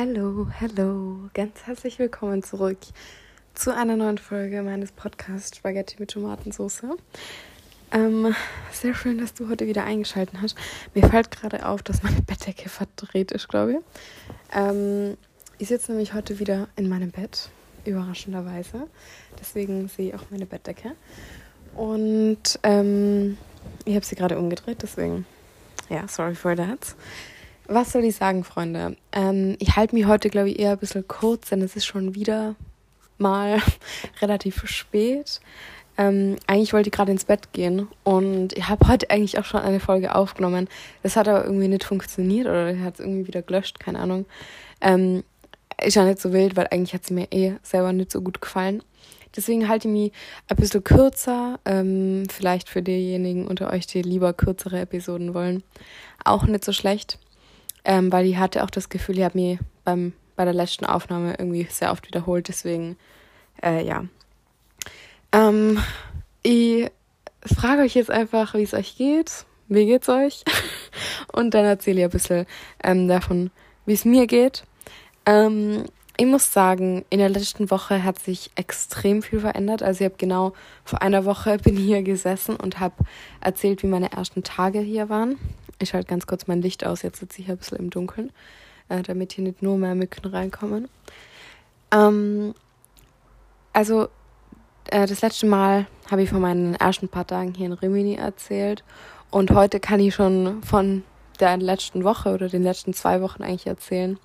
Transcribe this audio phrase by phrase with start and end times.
[0.00, 2.78] Hallo, hallo, ganz herzlich willkommen zurück
[3.54, 6.84] zu einer neuen Folge meines Podcasts Spaghetti mit Tomatensauce.
[7.90, 8.32] Ähm,
[8.70, 10.56] sehr schön, dass du heute wieder eingeschaltet hast.
[10.94, 13.78] Mir fällt gerade auf, dass meine Bettdecke verdreht ist, glaube ich.
[14.54, 15.16] Ähm,
[15.58, 17.48] ich sitze nämlich heute wieder in meinem Bett,
[17.84, 18.86] überraschenderweise.
[19.40, 20.92] Deswegen sehe ich auch meine Bettdecke.
[21.74, 23.36] Und ähm,
[23.84, 25.26] ich habe sie gerade umgedreht, deswegen,
[25.90, 26.94] ja, sorry for that.
[27.70, 28.96] Was soll ich sagen, Freunde?
[29.12, 32.14] Ähm, ich halte mich heute, glaube ich, eher ein bisschen kurz, denn es ist schon
[32.14, 32.54] wieder
[33.18, 33.60] mal
[34.22, 35.42] relativ spät.
[35.98, 39.60] Ähm, eigentlich wollte ich gerade ins Bett gehen und ich habe heute eigentlich auch schon
[39.60, 40.66] eine Folge aufgenommen.
[41.02, 44.24] Das hat aber irgendwie nicht funktioniert oder hat es irgendwie wieder gelöscht, keine Ahnung.
[44.80, 45.22] Ähm,
[45.84, 48.40] ist ja nicht so wild, weil eigentlich hat sie mir eh selber nicht so gut
[48.40, 48.82] gefallen.
[49.36, 50.12] Deswegen halte ich mich
[50.48, 55.62] ein bisschen kürzer, ähm, vielleicht für diejenigen unter euch, die lieber kürzere Episoden wollen.
[56.24, 57.18] Auch nicht so schlecht
[57.84, 61.34] ähm, weil ich hatte auch das Gefühl, ich habe mich beim, bei der letzten Aufnahme
[61.38, 62.48] irgendwie sehr oft wiederholt.
[62.48, 62.96] Deswegen,
[63.62, 64.04] äh, ja.
[65.32, 65.78] Ähm,
[66.42, 66.90] ich
[67.44, 69.44] frage euch jetzt einfach, wie es euch geht.
[69.68, 70.44] Wie geht's euch?
[71.32, 72.46] Und dann erzähle ich ein bisschen
[72.82, 73.50] ähm, davon,
[73.86, 74.64] wie es mir geht.
[75.26, 75.84] Ähm,
[76.20, 79.84] ich muss sagen, in der letzten Woche hat sich extrem viel verändert.
[79.84, 80.52] Also ich habe genau
[80.84, 82.96] vor einer Woche bin hier gesessen und habe
[83.40, 85.38] erzählt, wie meine ersten Tage hier waren.
[85.78, 88.32] Ich schalte ganz kurz mein Licht aus, jetzt sitze ich hier ein bisschen im Dunkeln,
[88.88, 90.88] äh, damit hier nicht nur mehr Mücken reinkommen.
[91.92, 92.52] Ähm,
[93.72, 94.08] also,
[94.90, 98.82] äh, das letzte Mal habe ich von meinen ersten paar Tagen hier in Rimini erzählt.
[99.30, 101.04] Und heute kann ich schon von
[101.38, 104.18] der letzten Woche oder den letzten zwei Wochen eigentlich erzählen.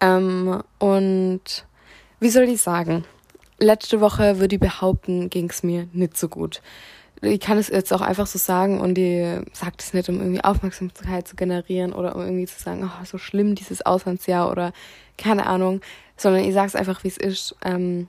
[0.00, 1.66] Ähm, und
[2.20, 3.04] wie soll ich sagen?
[3.58, 6.60] Letzte Woche würde ich behaupten, ging es mir nicht so gut
[7.22, 10.44] ich kann es jetzt auch einfach so sagen und die sagt es nicht, um irgendwie
[10.44, 14.72] Aufmerksamkeit zu generieren oder um irgendwie zu sagen, oh, so schlimm dieses Auslandsjahr oder
[15.16, 15.80] keine Ahnung,
[16.16, 17.56] sondern ich sage es einfach, wie es ist.
[17.64, 18.08] Ähm,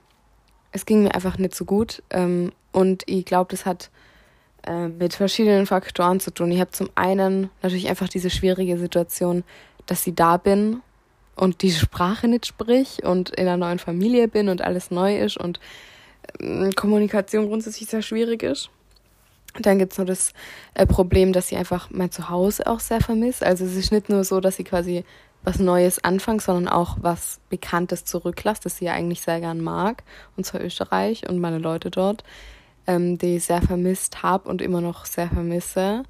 [0.72, 3.90] es ging mir einfach nicht so gut ähm, und ich glaube, das hat
[4.66, 6.52] äh, mit verschiedenen Faktoren zu tun.
[6.52, 9.42] Ich habe zum einen natürlich einfach diese schwierige Situation,
[9.86, 10.82] dass ich da bin
[11.38, 15.36] und die Sprache nicht sprich und in einer neuen Familie bin und alles neu ist
[15.36, 15.60] und
[16.40, 18.70] äh, Kommunikation grundsätzlich sehr schwierig ist.
[19.58, 20.32] Dann gibt es nur das
[20.74, 23.42] äh, Problem, dass sie einfach mein Zuhause auch sehr vermisst.
[23.42, 25.04] Also es ist nicht nur so, dass sie quasi
[25.42, 30.02] was Neues anfangen, sondern auch was Bekanntes zurücklässt, das sie ja eigentlich sehr gern mag,
[30.36, 32.24] und zwar Österreich und meine Leute dort,
[32.86, 36.02] ähm, die ich sehr vermisst habe und immer noch sehr vermisse.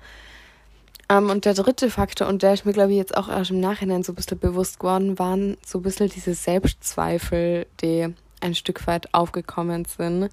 [1.08, 3.60] Ähm, und der dritte Faktor, und der ist mir, glaube ich, jetzt auch erst im
[3.60, 8.86] Nachhinein so ein bisschen bewusst geworden, waren so ein bisschen diese Selbstzweifel, die ein Stück
[8.86, 10.30] weit aufgekommen sind,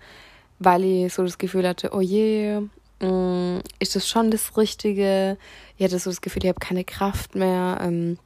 [0.60, 2.62] weil ich so das Gefühl hatte, oh je,
[3.00, 5.38] Mm, ist das schon das Richtige?
[5.78, 7.80] Ich hatte so das Gefühl, ich habe keine Kraft mehr.
[7.82, 8.18] Ähm,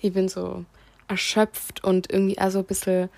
[0.00, 0.64] ich bin so
[1.08, 3.08] erschöpft und irgendwie also ein bisschen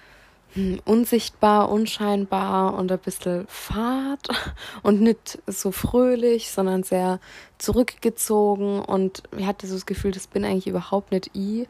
[0.84, 4.28] unsichtbar, unscheinbar und ein bisschen fad
[4.82, 7.20] und nicht so fröhlich, sondern sehr
[7.58, 8.80] zurückgezogen.
[8.80, 11.68] Und ich hatte so das Gefühl, das bin eigentlich überhaupt nicht ich.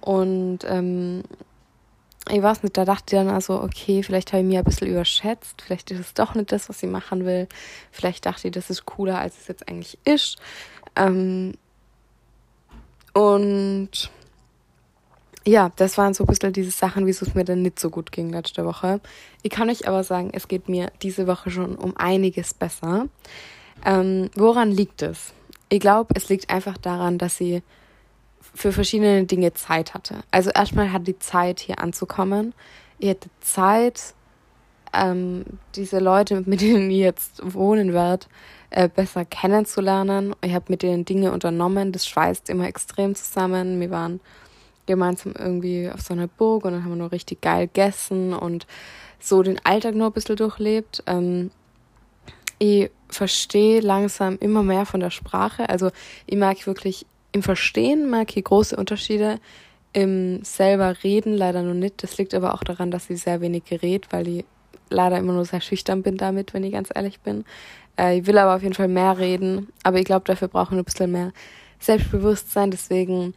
[0.00, 1.22] Und ähm,
[2.30, 4.88] ich weiß nicht, da dachte ich dann also, okay, vielleicht habe ich mich ein bisschen
[4.88, 7.48] überschätzt, vielleicht ist es doch nicht das, was ich machen will,
[7.90, 10.38] vielleicht dachte ich, das ist cooler, als es jetzt eigentlich ist.
[10.96, 11.54] Ähm
[13.12, 14.10] und
[15.46, 18.12] ja, das waren so ein bisschen diese Sachen, wieso es mir dann nicht so gut
[18.12, 19.00] ging letzte Woche.
[19.42, 23.08] Ich kann euch aber sagen, es geht mir diese Woche schon um einiges besser.
[23.84, 25.32] Ähm, woran liegt es?
[25.68, 27.62] Ich glaube, es liegt einfach daran, dass sie
[28.54, 30.22] für verschiedene Dinge Zeit hatte.
[30.30, 32.54] Also erstmal hatte die Zeit, hier anzukommen.
[32.98, 34.14] Ich hatte Zeit,
[34.94, 35.44] ähm,
[35.74, 38.26] diese Leute, mit denen ich jetzt wohnen werde,
[38.70, 40.34] äh, besser kennenzulernen.
[40.40, 41.92] Ich habe mit denen Dinge unternommen.
[41.92, 43.80] Das schweißt immer extrem zusammen.
[43.80, 44.20] Wir waren
[44.86, 48.66] gemeinsam irgendwie auf so einer Burg und dann haben wir nur richtig geil gegessen und
[49.18, 51.02] so den Alltag nur ein bisschen durchlebt.
[51.06, 51.50] Ähm,
[52.58, 55.68] ich verstehe langsam immer mehr von der Sprache.
[55.68, 55.90] Also
[56.26, 59.40] ich mag wirklich im Verstehen mag ich große Unterschiede.
[59.92, 62.02] Im selber Reden leider nur nicht.
[62.02, 64.44] Das liegt aber auch daran, dass ich sehr wenig gerät, weil ich
[64.88, 67.44] leider immer nur sehr schüchtern bin damit, wenn ich ganz ehrlich bin.
[67.98, 70.82] Äh, ich will aber auf jeden Fall mehr reden, aber ich glaube, dafür brauchen wir
[70.82, 71.32] ein bisschen mehr
[71.80, 72.70] Selbstbewusstsein.
[72.70, 73.34] Deswegen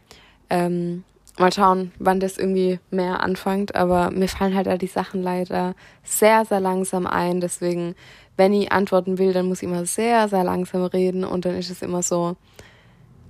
[0.50, 1.04] ähm,
[1.40, 3.74] mal schauen, wann das irgendwie mehr anfängt.
[3.74, 7.40] Aber mir fallen halt all die Sachen leider sehr, sehr langsam ein.
[7.40, 7.94] Deswegen,
[8.36, 11.70] wenn ich antworten will, dann muss ich immer sehr, sehr langsam reden und dann ist
[11.70, 12.36] es immer so,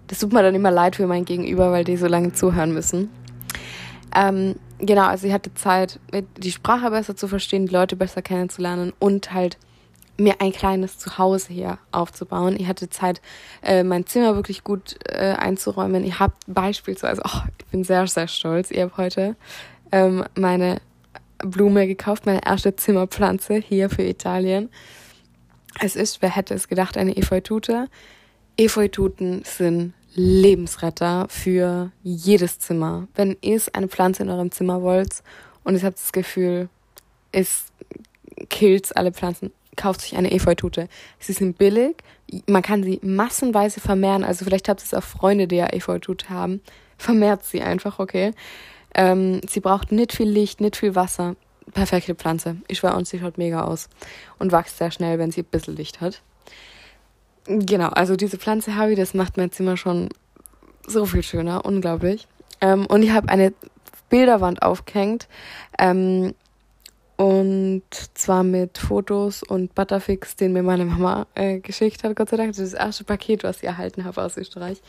[0.06, 3.10] das tut mir dann immer leid für mein Gegenüber, weil die so lange zuhören müssen.
[4.16, 6.00] Ähm, genau, also ich hatte Zeit,
[6.38, 9.58] die Sprache besser zu verstehen, die Leute besser kennenzulernen und halt
[10.18, 12.56] mir ein kleines Zuhause hier aufzubauen.
[12.58, 13.22] Ich hatte Zeit,
[13.62, 16.04] äh, mein Zimmer wirklich gut äh, einzuräumen.
[16.04, 19.36] Ich habe beispielsweise, oh, ich bin sehr, sehr stolz, ich habe heute
[19.92, 20.80] ähm, meine
[21.38, 24.70] Blume gekauft, meine erste Zimmerpflanze hier für Italien.
[25.80, 27.88] Es ist, wer hätte es gedacht, eine Efeutute.
[28.56, 33.06] Efeututen sind Lebensretter für jedes Zimmer.
[33.14, 35.22] Wenn ihr eine Pflanze in eurem Zimmer wollt
[35.62, 36.68] und ihr habt das Gefühl,
[37.30, 37.66] es
[38.48, 40.88] killt alle Pflanzen, kauft sich eine Efeutute.
[41.19, 41.96] Sie sind billig,
[42.46, 44.25] man kann sie massenweise vermehren.
[44.25, 46.60] Also vielleicht habt ihr auch Freunde, die ja Efeutute haben.
[46.98, 48.32] Vermehrt sie einfach, okay.
[48.94, 51.36] Ähm, sie braucht nicht viel Licht, nicht viel Wasser.
[51.72, 52.56] Perfekte Pflanze.
[52.66, 53.88] Ich war uns, sie schaut mega aus.
[54.38, 56.22] Und wächst sehr schnell, wenn sie ein bisschen Licht hat.
[57.46, 60.08] Genau, also diese Pflanze habe ich, das macht mein Zimmer schon
[60.86, 62.26] so viel schöner, unglaublich.
[62.60, 63.52] Ähm, und ich habe eine
[64.08, 65.28] Bilderwand aufgehängt.
[65.78, 66.34] Ähm,
[67.18, 67.82] und
[68.14, 72.52] zwar mit Fotos und Butterfix, den mir meine Mama äh, geschickt hat, Gott sei Dank.
[72.52, 74.80] Das ist das erste Paket, was ich erhalten habe aus Österreich.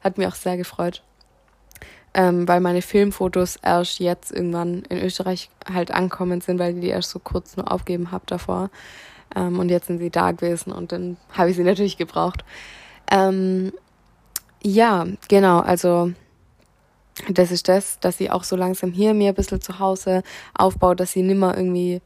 [0.00, 1.02] Hat mir auch sehr gefreut.
[2.14, 7.10] Ähm, weil meine Filmfotos erst jetzt irgendwann in Österreich halt ankommen sind, weil die erst
[7.10, 8.70] so kurz nur aufgeben habe davor.
[9.34, 12.44] Ähm, und jetzt sind sie da gewesen und dann habe ich sie natürlich gebraucht.
[13.10, 13.72] Ähm,
[14.62, 16.12] ja, genau, also
[17.28, 20.22] das ist das, dass sie auch so langsam hier mir ein bisschen zu Hause
[20.54, 22.00] aufbaut, dass sie nimmer irgendwie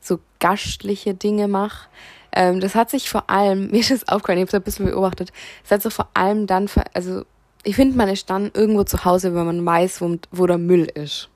[0.00, 1.88] so gastliche Dinge macht.
[2.32, 4.86] Ähm, das hat sich vor allem, mir ist das aufgefallen, ich habe es ein bisschen
[4.86, 5.32] beobachtet,
[5.64, 7.24] es hat sich vor allem dann, also
[7.62, 10.84] ich finde, man ist dann irgendwo zu Hause, wenn man weiß, wo, wo der Müll
[10.94, 11.28] ist.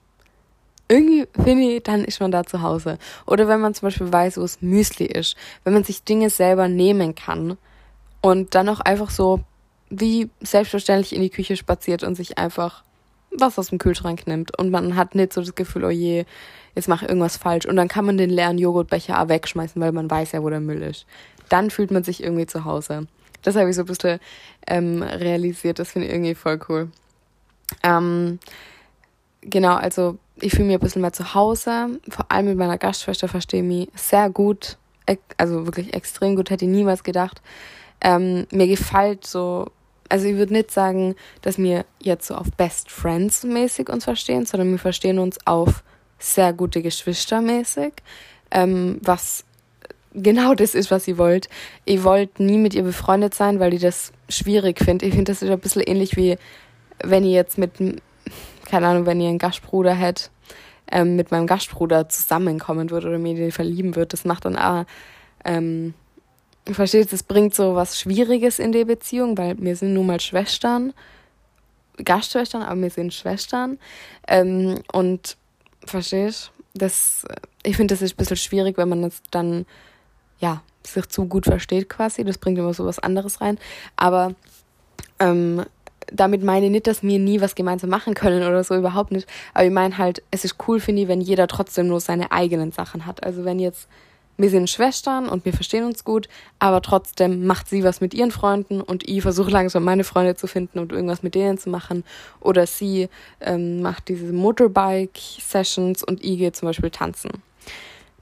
[0.87, 2.99] Irgendwie finde ich, dann ist man da zu Hause.
[3.25, 5.35] Oder wenn man zum Beispiel weiß, wo es Müsli ist.
[5.63, 7.57] Wenn man sich Dinge selber nehmen kann
[8.21, 9.41] und dann auch einfach so
[9.89, 12.84] wie selbstverständlich in die Küche spaziert und sich einfach
[13.39, 16.25] was aus dem Kühlschrank nimmt und man hat nicht so das Gefühl, oh je,
[16.75, 19.91] jetzt mache ich irgendwas falsch und dann kann man den leeren Joghurtbecher auch wegschmeißen, weil
[19.91, 21.05] man weiß ja, wo der Müll ist.
[21.49, 23.07] Dann fühlt man sich irgendwie zu Hause.
[23.43, 24.19] Das habe ich so ein bisschen
[24.67, 26.89] ähm, realisiert, das finde ich irgendwie voll cool.
[27.83, 28.39] Ähm,
[29.41, 33.27] genau, also ich fühle mich ein bisschen mehr zu Hause, vor allem mit meiner Gastschwester
[33.27, 34.77] verstehe ich mich sehr gut,
[35.37, 37.41] also wirklich extrem gut, hätte ich niemals gedacht.
[38.01, 39.71] Ähm, mir gefällt so
[40.09, 44.45] also ich würde nicht sagen, dass wir jetzt so auf Best Friends mäßig uns verstehen,
[44.45, 45.83] sondern wir verstehen uns auf
[46.19, 47.93] sehr gute Geschwister mäßig,
[48.51, 49.45] ähm, was
[50.13, 51.49] genau das ist, was ihr wollt.
[51.85, 55.09] Ihr wollt nie mit ihr befreundet sein, weil ihr das schwierig findet.
[55.09, 56.37] Ich finde, das ist ein bisschen ähnlich wie,
[57.03, 57.71] wenn ihr jetzt mit,
[58.69, 60.31] keine Ahnung, wenn ihr einen Gastbruder hättet,
[60.91, 64.13] ähm, mit meinem Gastbruder zusammenkommen würdet oder mir den verlieben würdet.
[64.13, 64.85] Das macht dann auch,
[65.43, 65.93] ähm,
[66.73, 70.93] verstehst, es bringt so was Schwieriges in die Beziehung, weil wir sind nun mal Schwestern,
[72.03, 73.77] Gastschwestern, aber wir sind Schwestern.
[74.27, 75.37] Ähm, und
[75.85, 77.25] verstehst, das,
[77.63, 79.65] ich finde, das ist ein bisschen schwierig, wenn man das dann,
[80.39, 82.23] ja, sich zu gut versteht quasi.
[82.23, 83.57] Das bringt immer so was anderes rein.
[83.95, 84.35] Aber
[85.19, 85.65] ähm,
[86.11, 89.27] damit meine ich nicht, dass wir nie was gemeinsam machen können oder so, überhaupt nicht.
[89.53, 92.71] Aber ich meine halt, es ist cool, finde ich, wenn jeder trotzdem nur seine eigenen
[92.71, 93.23] Sachen hat.
[93.23, 93.87] Also wenn jetzt
[94.37, 96.27] wir sind Schwestern und wir verstehen uns gut,
[96.59, 100.47] aber trotzdem macht sie was mit ihren Freunden und ich versuche langsam meine Freunde zu
[100.47, 102.03] finden und irgendwas mit denen zu machen.
[102.41, 103.09] Oder sie
[103.39, 107.29] ähm, macht diese Motorbike-Sessions und ich gehe zum Beispiel tanzen.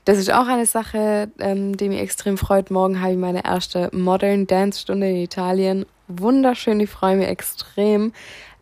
[0.05, 2.69] Das ist auch eine Sache, ähm, die mich extrem freut.
[2.69, 5.85] Morgen habe ich meine erste Modern Dance Stunde in Italien.
[6.09, 8.11] Wunderschön, ich freue mich extrem.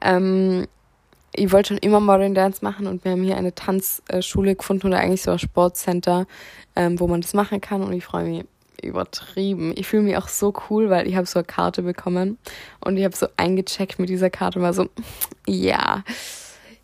[0.02, 0.68] Ähm,
[1.34, 5.00] ich wollte schon immer Modern Dance machen und wir haben hier eine Tanzschule gefunden oder
[5.00, 6.28] eigentlich so ein Sportcenter,
[6.76, 8.46] ähm, wo man das machen kann und ich freue mich
[8.82, 9.74] übertrieben.
[9.76, 12.38] Ich fühle mich auch so cool, weil ich habe so eine Karte bekommen
[12.80, 14.90] und ich habe so eingecheckt mit dieser Karte und war so,
[15.48, 16.04] ja,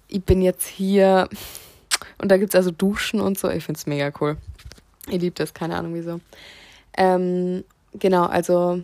[0.07, 1.27] ich bin jetzt hier
[2.19, 3.49] und da gibt es also Duschen und so.
[3.49, 4.37] Ich finde es mega cool.
[5.09, 6.19] Ich liebe das, keine Ahnung wieso.
[6.95, 7.63] Ähm,
[7.93, 8.81] genau, also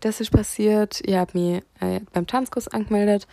[0.00, 1.00] das ist passiert.
[1.04, 3.26] Ich habe mich äh, beim Tanzkurs angemeldet.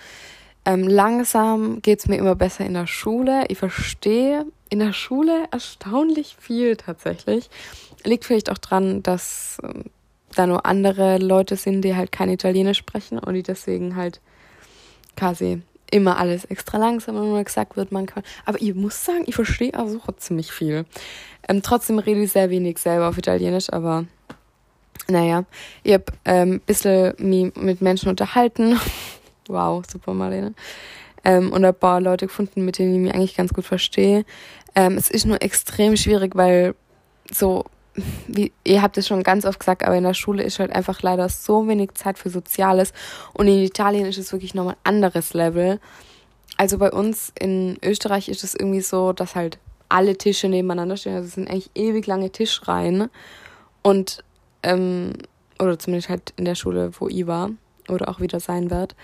[0.68, 3.46] Ähm, langsam es mir immer besser in der Schule.
[3.48, 7.50] Ich verstehe in der Schule erstaunlich viel tatsächlich.
[8.04, 9.86] Liegt vielleicht auch dran, dass ähm,
[10.36, 14.20] da nur andere Leute sind, die halt kein Italienisch sprechen und die deswegen halt
[15.16, 18.24] quasi immer alles extra langsam immer gesagt wird, man kann.
[18.44, 20.84] Aber ich muss sagen, ich verstehe also ziemlich viel.
[21.48, 24.04] Ähm, trotzdem rede ich sehr wenig selber auf Italienisch, aber
[25.08, 25.46] naja,
[25.84, 28.78] ich habe ähm, ein bisschen mich mit Menschen unterhalten
[29.48, 30.54] Wow, super Marlene.
[31.24, 34.26] Ähm, und ein paar Leute gefunden, mit denen ich mich eigentlich ganz gut verstehe.
[34.76, 36.76] Ähm, es ist nur extrem schwierig, weil
[37.32, 37.66] so,
[38.28, 41.02] wie, ihr habt es schon ganz oft gesagt, aber in der Schule ist halt einfach
[41.02, 42.94] leider so wenig Zeit für Soziales.
[43.34, 45.80] Und in Italien ist es wirklich nochmal ein anderes Level.
[46.58, 51.16] Also bei uns in Österreich ist es irgendwie so, dass halt alle Tische nebeneinander stehen.
[51.16, 53.10] Also es sind eigentlich ewig lange Tischreihen.
[53.84, 54.24] Und,
[54.64, 55.14] ähm,
[55.60, 57.52] oder zumindest halt in der Schule, wo ich war,
[57.90, 58.96] oder auch wieder sein wird.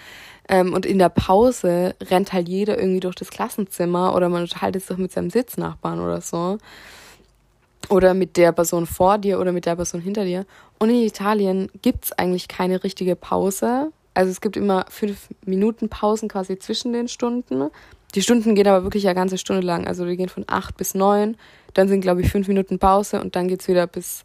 [0.49, 4.83] Ähm, und in der Pause rennt halt jeder irgendwie durch das Klassenzimmer oder man unterhaltet
[4.83, 6.57] sich mit seinem Sitznachbarn oder so.
[7.89, 10.45] Oder mit der Person vor dir oder mit der Person hinter dir.
[10.79, 13.91] Und in Italien gibt es eigentlich keine richtige Pause.
[14.13, 17.69] Also es gibt immer fünf Minuten Pausen quasi zwischen den Stunden.
[18.15, 19.87] Die Stunden gehen aber wirklich eine ganze Stunde lang.
[19.87, 21.35] Also die gehen von acht bis neun.
[21.73, 24.23] Dann sind, glaube ich, fünf Minuten Pause und dann geht es wieder bis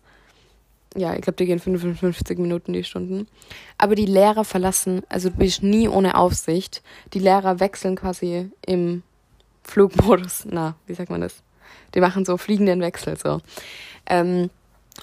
[0.99, 3.29] ja, ich glaube, die gehen 55 Minuten die Stunden.
[3.77, 6.83] Aber die Lehrer verlassen, also du bist nie ohne Aufsicht.
[7.15, 9.03] Die Lehrer wechseln quasi im
[9.63, 10.47] Flugmodus.
[10.51, 11.43] Na, wie sagt man das?
[11.95, 13.41] Die machen so fliegenden Wechsel so.
[14.07, 14.51] Ähm,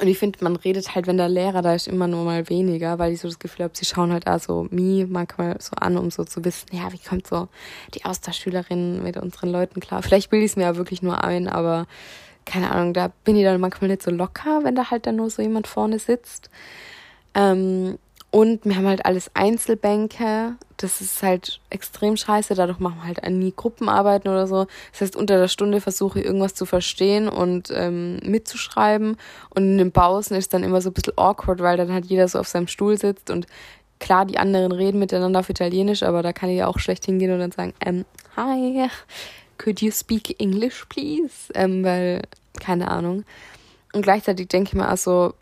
[0.02, 3.00] und ich finde, man redet halt, wenn der Lehrer da ist, immer nur mal weniger,
[3.00, 6.12] weil ich so das Gefühl habe, sie schauen halt also mich manchmal so an, um
[6.12, 7.48] so zu wissen, ja, wie kommt so
[7.94, 10.04] die Austauschschülerin mit unseren Leuten klar.
[10.04, 11.88] Vielleicht bilde ich es mir ja wirklich nur ein, aber
[12.46, 15.30] keine Ahnung, da bin ich dann manchmal nicht so locker, wenn da halt dann nur
[15.30, 16.50] so jemand vorne sitzt.
[17.34, 17.98] Ähm,
[18.32, 20.56] und wir haben halt alles Einzelbänke.
[20.76, 22.54] Das ist halt extrem scheiße.
[22.54, 24.68] Dadurch machen wir halt nie Gruppenarbeiten oder so.
[24.92, 29.16] Das heißt, unter der Stunde versuche ich irgendwas zu verstehen und ähm, mitzuschreiben.
[29.52, 32.28] Und in den Pausen ist dann immer so ein bisschen awkward, weil dann halt jeder
[32.28, 33.48] so auf seinem Stuhl sitzt und
[34.00, 37.32] klar, die anderen reden miteinander auf Italienisch, aber da kann ich ja auch schlecht hingehen
[37.32, 38.90] und dann sagen, ähm, hi,
[39.58, 41.52] could you speak English, please?
[41.54, 42.22] Ähm, weil,
[42.60, 43.24] keine Ahnung.
[43.94, 45.34] Und gleichzeitig denke ich mir also,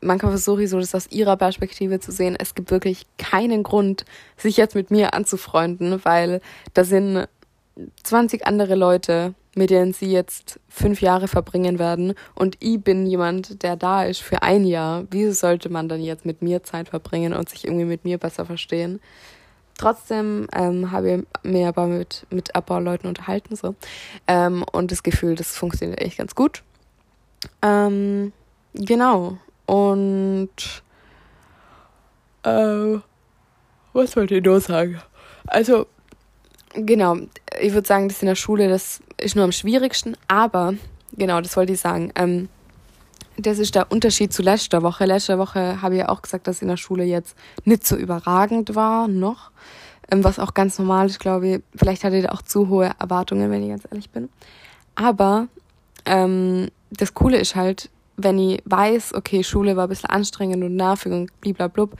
[0.00, 2.36] manchmal versuche ich so, das aus ihrer Perspektive zu sehen.
[2.38, 4.04] Es gibt wirklich keinen Grund,
[4.36, 6.40] sich jetzt mit mir anzufreunden, weil
[6.74, 7.26] da sind
[8.02, 12.14] 20 andere Leute, mit denen sie jetzt fünf Jahre verbringen werden.
[12.34, 15.04] Und ich bin jemand, der da ist für ein Jahr.
[15.10, 18.44] Wieso sollte man dann jetzt mit mir Zeit verbringen und sich irgendwie mit mir besser
[18.44, 19.00] verstehen?
[19.78, 23.74] Trotzdem ähm, habe ich mir aber mit, mit ein paar Leuten unterhalten so.
[24.26, 26.62] Ähm, und das Gefühl, das funktioniert echt ganz gut.
[27.62, 28.32] Ähm,
[28.74, 29.38] genau.
[29.66, 30.82] Und
[32.42, 32.98] äh,
[33.92, 35.00] was wollte ich nur sagen?
[35.46, 35.86] Also,
[36.74, 37.16] genau,
[37.60, 40.74] ich würde sagen, das in der Schule, das ist nur am schwierigsten, aber
[41.12, 42.12] genau, das wollte ich sagen.
[42.14, 42.48] Ähm,
[43.38, 45.04] das ist der Unterschied zu letzter Woche.
[45.04, 48.74] Letzte Woche habe ich ja auch gesagt, dass in der Schule jetzt nicht so überragend
[48.74, 49.50] war, noch.
[50.10, 51.62] Ähm, was auch ganz normal ist, glaube ich.
[51.74, 54.28] Vielleicht hatte ich auch zu hohe Erwartungen, wenn ich ganz ehrlich bin.
[54.94, 55.48] Aber
[56.04, 60.76] ähm, das Coole ist halt, wenn ich weiß, okay, Schule war ein bisschen anstrengend und
[60.76, 61.96] nervig und bliblablub,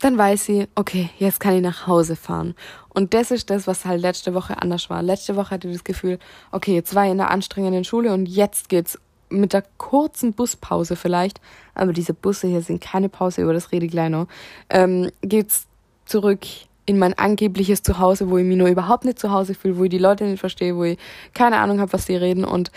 [0.00, 2.54] dann weiß ich, okay, jetzt kann ich nach Hause fahren.
[2.90, 5.02] Und das ist das, was halt letzte Woche anders war.
[5.02, 6.18] Letzte Woche hatte ich das Gefühl,
[6.52, 10.96] okay, jetzt war ich in der anstrengenden Schule und jetzt geht's mit der kurzen Buspause
[10.96, 11.40] vielleicht,
[11.74, 14.26] aber diese Busse hier sind keine Pause, über das rede ich gleich noch,
[14.70, 15.66] ähm, geht's
[16.04, 16.40] zurück
[16.86, 19.90] in mein angebliches Zuhause, wo ich mich nur überhaupt nicht zu Hause fühle, wo ich
[19.90, 20.98] die Leute nicht verstehe, wo ich
[21.32, 22.70] keine Ahnung habe, was sie reden und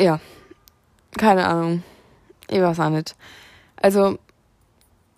[0.00, 0.20] ja,
[1.18, 1.82] keine Ahnung.
[2.48, 3.14] Ich weiß auch nicht.
[3.76, 4.18] Also,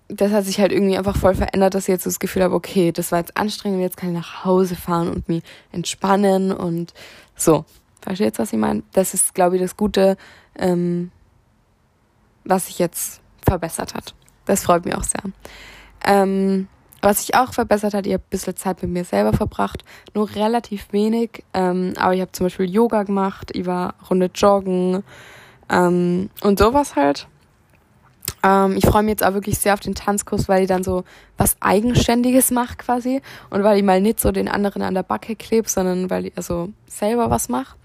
[0.08, 2.92] das hat sich halt irgendwie einfach voll verändert, dass ich jetzt das Gefühl habe, okay,
[2.92, 5.42] das war jetzt anstrengend, jetzt kann ich nach Hause fahren und mich
[5.72, 6.92] entspannen und
[7.36, 7.64] so.
[8.04, 8.82] Versteht was ich meine?
[8.92, 10.18] Das ist, glaube ich, das Gute,
[10.58, 11.10] ähm,
[12.44, 14.14] was sich jetzt verbessert hat.
[14.44, 15.22] Das freut mich auch sehr.
[16.04, 16.68] Ähm,
[17.00, 20.34] was sich auch verbessert hat, ich habe ein bisschen Zeit mit mir selber verbracht, nur
[20.34, 25.02] relativ wenig, ähm, aber ich habe zum Beispiel Yoga gemacht, ich war Runde joggen
[25.70, 27.26] ähm, und sowas halt.
[28.44, 31.04] Ähm, ich freue mich jetzt auch wirklich sehr auf den Tanzkurs, weil ich dann so
[31.38, 35.34] was Eigenständiges mache quasi und weil ich mal nicht so den anderen an der Backe
[35.34, 37.76] klebe, sondern weil ich also selber was mache.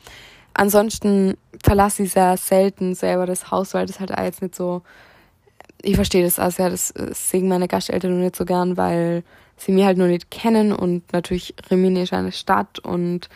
[0.53, 4.81] Ansonsten verlasse ich sehr selten selber das Haus, weil das halt auch jetzt nicht so.
[5.81, 9.23] Ich verstehe das auch sehr, das, das sehen meine Gasteltern nur nicht so gern, weil
[9.55, 13.29] sie mich halt nur nicht kennen und natürlich Rimini ist eine Stadt und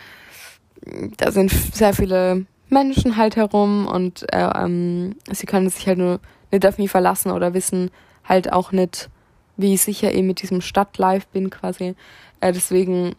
[1.17, 6.19] da sind sehr viele Menschen halt herum und äh, ähm, sie können sich halt nur
[6.53, 7.91] nicht auf mich verlassen oder wissen
[8.23, 9.09] halt auch nicht,
[9.57, 11.95] wie sicher ich mit diesem Stadtlife bin quasi.
[12.39, 13.15] Äh, deswegen,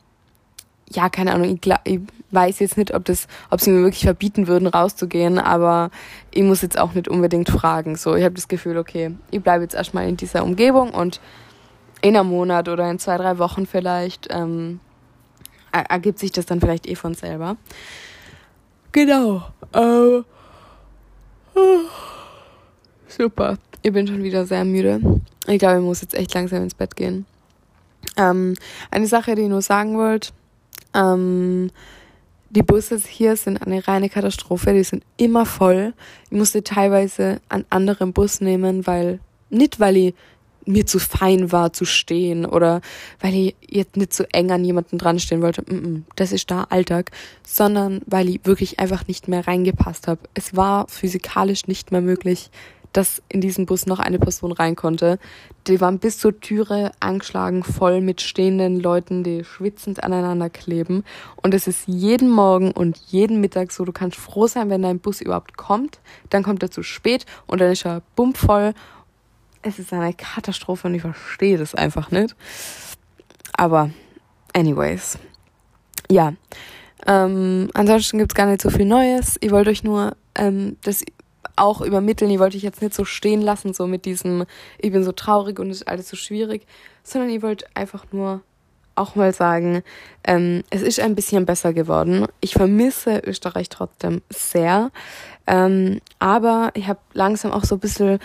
[0.88, 2.00] ja, keine Ahnung, ich, ich
[2.30, 5.90] weiß jetzt nicht, ob das, ob sie mir wirklich verbieten würden, rauszugehen, aber
[6.30, 7.96] ich muss jetzt auch nicht unbedingt fragen.
[7.96, 11.20] So, ich habe das Gefühl, okay, ich bleibe jetzt erstmal in dieser Umgebung und
[12.02, 14.80] in einem Monat oder in zwei, drei Wochen vielleicht ähm,
[15.72, 17.56] ergibt sich das dann vielleicht eh von selber.
[18.92, 19.42] Genau.
[19.72, 20.22] Äh,
[23.16, 23.58] super.
[23.82, 25.00] Ich bin schon wieder sehr müde.
[25.46, 27.26] Ich glaube, ich muss jetzt echt langsam ins Bett gehen.
[28.16, 28.54] Ähm,
[28.90, 30.30] eine Sache, die ich nur sagen wollte.
[30.94, 31.70] Ähm,
[32.50, 34.72] die Busse hier sind eine reine Katastrophe.
[34.72, 35.92] Die sind immer voll.
[36.30, 40.14] Ich musste teilweise einen anderen Bus nehmen, weil, nicht weil ich
[40.66, 42.80] mir zu fein war zu stehen oder
[43.20, 45.62] weil ich jetzt nicht so eng an jemanden dran stehen wollte.
[46.16, 47.10] Das ist da Alltag,
[47.46, 50.20] sondern weil ich wirklich einfach nicht mehr reingepasst habe.
[50.32, 52.50] Es war physikalisch nicht mehr möglich,
[52.94, 55.18] dass in diesen Bus noch eine Person rein konnte.
[55.66, 61.04] Die waren bis zur Türe angeschlagen, voll mit stehenden Leuten, die schwitzend aneinander kleben.
[61.42, 65.00] Und es ist jeden Morgen und jeden Mittag so, du kannst froh sein, wenn dein
[65.00, 65.98] Bus überhaupt kommt.
[66.30, 68.74] Dann kommt er zu spät und dann ist er bummvoll.
[69.62, 72.36] Es ist eine Katastrophe und ich verstehe das einfach nicht.
[73.56, 73.90] Aber,
[74.52, 75.18] anyways.
[76.08, 76.34] Ja.
[77.06, 79.36] Ähm, ansonsten gibt's gar nicht so viel Neues.
[79.40, 81.02] Ich wollte euch nur ähm, das
[81.56, 82.30] auch übermitteln.
[82.30, 84.44] Die wollte ich jetzt nicht so stehen lassen, so mit diesem,
[84.78, 86.66] ich bin so traurig und es ist alles so schwierig,
[87.02, 88.42] sondern ich wollte einfach nur
[88.96, 89.82] auch mal sagen,
[90.24, 92.26] ähm, es ist ein bisschen besser geworden.
[92.40, 94.90] Ich vermisse Österreich trotzdem sehr.
[95.46, 98.18] Ähm, aber ich habe langsam auch so ein bisschen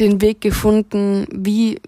[0.00, 1.80] den Weg gefunden, wie,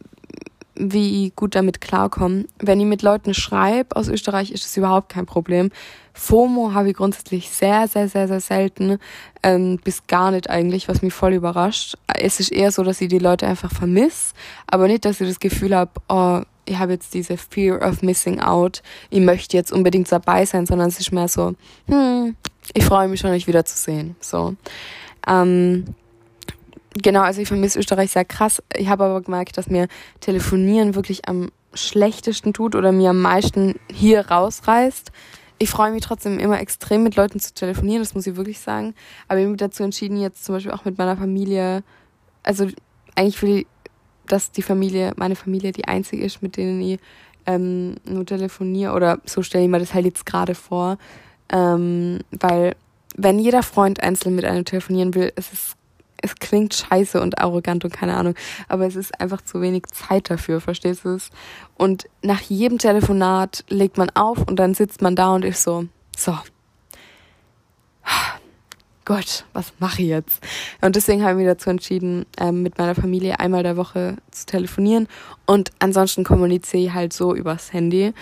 [0.79, 2.49] wie gut damit klarkommen.
[2.59, 5.71] Wenn ich mit Leuten schreibe aus Österreich, ist es überhaupt kein Problem.
[6.13, 8.99] FOMO habe ich grundsätzlich sehr, sehr, sehr, sehr selten,
[9.43, 11.97] ähm, bis gar nicht eigentlich, was mich voll überrascht.
[12.07, 14.35] Es ist eher so, dass ich die Leute einfach vermisse,
[14.67, 18.41] aber nicht, dass ich das Gefühl habe, oh, ich habe jetzt diese Fear of Missing
[18.41, 21.55] Out, ich möchte jetzt unbedingt dabei sein, sondern es ist mehr so,
[21.87, 22.35] hm,
[22.75, 24.17] ich freue mich schon, euch wiederzusehen.
[24.21, 24.55] So.
[25.27, 25.85] Ähm,
[27.03, 28.63] genau, also ich vermisse Österreich sehr krass.
[28.75, 29.89] Ich habe aber gemerkt, dass mir
[30.21, 35.13] Telefonieren wirklich am schlechtesten tut oder mir am meisten hier rausreißt
[35.59, 38.95] ich freue mich trotzdem immer extrem mit Leuten zu telefonieren, das muss ich wirklich sagen.
[39.29, 41.83] Aber ich habe mich dazu entschieden, jetzt zum Beispiel auch mit meiner Familie,
[42.43, 42.67] also
[43.15, 43.67] eigentlich will ich,
[44.27, 47.01] dass die Familie, meine Familie die einzige ist, mit denen ich
[47.47, 50.99] ähm, nur telefoniere oder so stelle ich mir das halt jetzt gerade vor.
[51.51, 52.75] Ähm, weil
[53.17, 55.76] wenn jeder Freund einzeln mit einem telefonieren will, es ist
[56.23, 58.35] es klingt scheiße und arrogant und keine Ahnung,
[58.69, 61.31] aber es ist einfach zu wenig Zeit dafür, verstehst du es?
[61.77, 65.87] Und nach jedem Telefonat legt man auf und dann sitzt man da und ist so,
[66.17, 66.37] so.
[69.05, 70.41] Gott, was mache ich jetzt?
[70.81, 74.47] Und deswegen habe ich mich dazu entschieden, ähm, mit meiner Familie einmal der Woche zu
[74.47, 75.07] telefonieren
[75.47, 78.13] und ansonsten kommuniziere ich halt so übers Handy.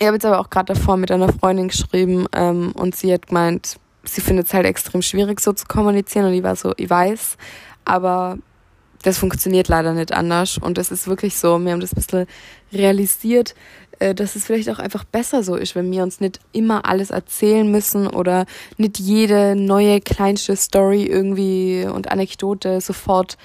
[0.00, 3.26] Ich habe jetzt aber auch gerade davor mit einer Freundin geschrieben ähm, und sie hat
[3.26, 6.26] gemeint, sie findet es halt extrem schwierig, so zu kommunizieren.
[6.26, 7.36] Und ich war so, ich weiß,
[7.84, 8.38] aber
[9.02, 10.58] das funktioniert leider nicht anders.
[10.58, 12.26] Und es ist wirklich so, wir haben das ein bisschen
[12.72, 13.54] realisiert,
[13.98, 17.10] äh, dass es vielleicht auch einfach besser so ist, wenn wir uns nicht immer alles
[17.10, 23.36] erzählen müssen oder nicht jede neue kleinste Story irgendwie und Anekdote sofort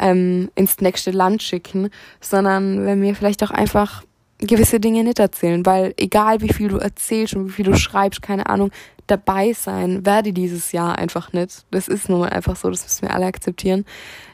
[0.00, 4.04] ähm, ins nächste Land schicken, sondern wenn wir vielleicht auch einfach
[4.38, 8.22] gewisse Dinge nicht erzählen, weil egal wie viel du erzählst und wie viel du schreibst,
[8.22, 8.70] keine Ahnung,
[9.08, 11.64] dabei sein werde dieses Jahr einfach nicht.
[11.70, 13.84] Das ist nun mal einfach so, das müssen wir alle akzeptieren.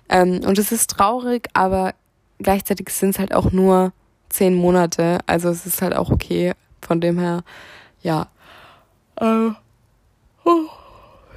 [0.09, 1.95] Ähm, und es ist traurig, aber
[2.39, 3.93] gleichzeitig sind es halt auch nur
[4.29, 6.53] zehn Monate, also es ist halt auch okay.
[6.83, 7.45] Von dem her,
[8.03, 8.29] ja.
[9.17, 9.51] Äh,
[10.45, 10.67] oh,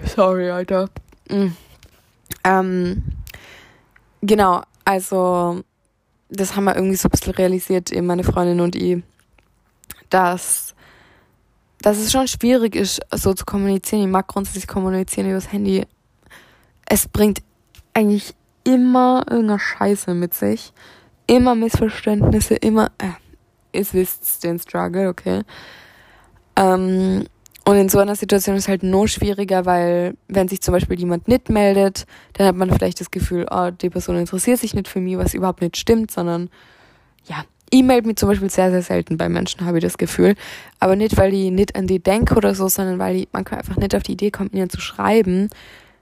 [0.04, 0.90] sorry, Alter.
[1.30, 1.56] Mhm.
[2.44, 3.04] Ähm,
[4.22, 5.64] genau, also
[6.30, 9.02] das haben wir irgendwie so ein bisschen realisiert, eben meine Freundin und ich,
[10.10, 10.76] dass,
[11.88, 14.02] dass es schon schwierig ist, so zu kommunizieren.
[14.02, 15.86] Ich mag grundsätzlich kommunizieren übers Handy.
[16.86, 17.42] Es bringt
[17.94, 18.34] eigentlich
[18.66, 20.74] immer irgendeine Scheiße mit sich.
[21.28, 25.44] Immer Missverständnisse, immer, äh, ihr wisst den Struggle, okay.
[26.58, 27.24] Ähm,
[27.64, 31.00] und in so einer Situation ist es halt nur schwieriger, weil wenn sich zum Beispiel
[31.00, 34.90] jemand nicht meldet, dann hat man vielleicht das Gefühl, oh, die Person interessiert sich nicht
[34.90, 36.50] für mich, was überhaupt nicht stimmt, sondern
[37.24, 40.36] ja, ich melde mich zum Beispiel sehr, sehr selten bei Menschen, habe ich das Gefühl.
[40.80, 43.76] Aber nicht, weil ich nicht an die denke oder so, sondern weil ich manchmal einfach
[43.76, 45.50] nicht auf die Idee kommt, ihnen zu schreiben,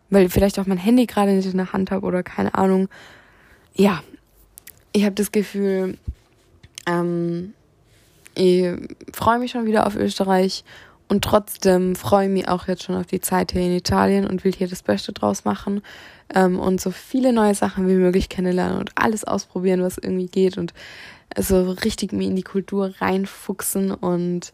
[0.09, 2.87] weil ich vielleicht auch mein Handy gerade nicht in der Hand habe oder keine Ahnung.
[3.73, 4.03] Ja,
[4.91, 5.97] ich habe das Gefühl,
[6.85, 7.53] ähm,
[8.35, 8.67] ich
[9.13, 10.63] freue mich schon wieder auf Österreich
[11.07, 14.43] und trotzdem freue ich mich auch jetzt schon auf die Zeit hier in Italien und
[14.43, 15.81] will hier das Beste draus machen
[16.33, 20.57] ähm, und so viele neue Sachen wie möglich kennenlernen und alles ausprobieren, was irgendwie geht
[20.57, 20.73] und
[21.37, 24.51] so richtig mir in die Kultur reinfuchsen und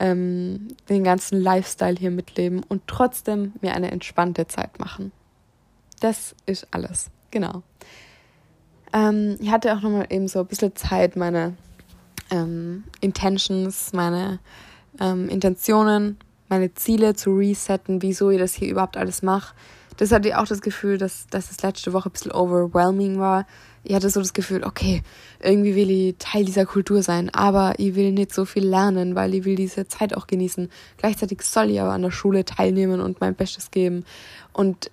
[0.00, 5.12] ähm, den ganzen Lifestyle hier mitleben und trotzdem mir eine entspannte Zeit machen.
[6.00, 7.62] Das ist alles, genau.
[8.94, 11.54] Ähm, ich hatte auch nochmal eben so ein bisschen Zeit, meine
[12.30, 14.38] ähm, Intentions, meine
[15.00, 19.54] ähm, Intentionen, meine Ziele zu resetten, wieso ich das hier überhaupt alles mache.
[19.96, 23.46] Das hatte ich auch das Gefühl, dass, dass das letzte Woche ein bisschen overwhelming war.
[23.84, 25.02] Ich hatte so das Gefühl, okay,
[25.40, 29.34] irgendwie will ich Teil dieser Kultur sein, aber ich will nicht so viel lernen, weil
[29.34, 30.70] ich will diese Zeit auch genießen.
[30.96, 34.04] Gleichzeitig soll ich aber an der Schule teilnehmen und mein Bestes geben.
[34.52, 34.90] Und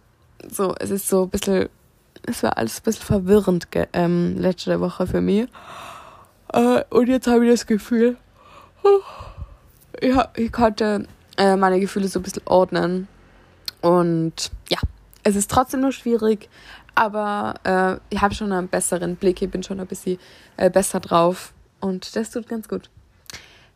[0.49, 1.69] so, es ist so ein bisschen
[2.23, 5.47] es war alles ein bisschen verwirrend ähm, letzte Woche für mich.
[6.53, 8.17] Äh, und jetzt habe ich das Gefühl,
[8.83, 8.89] ja,
[10.01, 11.07] ich konnte
[11.37, 13.07] äh, meine Gefühle so ein bisschen ordnen.
[13.81, 14.79] Und ja,
[15.23, 16.49] es ist trotzdem nur schwierig,
[16.95, 20.19] aber äh, ich habe schon einen besseren Blick, ich bin schon ein bisschen
[20.57, 22.89] äh, besser drauf und das tut ganz gut.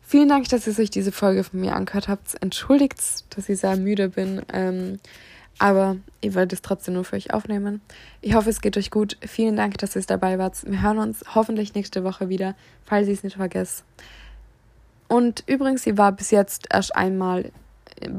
[0.02, 2.36] Vielen Dank, dass ihr euch diese Folge von mir angehört habt.
[2.42, 3.00] Entschuldigt,
[3.34, 5.00] dass ich sehr müde bin, ähm,
[5.58, 7.80] aber ich werde es trotzdem nur für euch aufnehmen.
[8.20, 9.16] Ich hoffe, es geht euch gut.
[9.26, 10.58] Vielen Dank, dass ihr dabei wart.
[10.66, 13.84] Wir hören uns hoffentlich nächste Woche wieder, falls ich es nicht vergesse.
[15.08, 17.52] Und übrigens, ich war bis jetzt erst einmal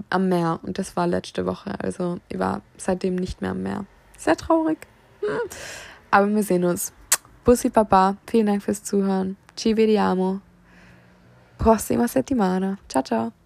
[0.10, 1.74] am Meer und das war letzte Woche.
[1.80, 3.86] Also ich war seitdem nicht mehr am Meer.
[4.18, 4.88] Sehr traurig.
[5.22, 5.28] Hm.
[6.12, 6.94] Aber wir sehen uns.
[7.44, 9.38] Bussi Papa, vielen Dank fürs Zuhören.
[9.56, 10.42] Ci vediamo.
[11.58, 12.78] Prossima settimana.
[12.88, 13.45] Ciao ciao.